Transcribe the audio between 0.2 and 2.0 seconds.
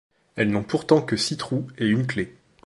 Elles n'ont pourtant que six trous et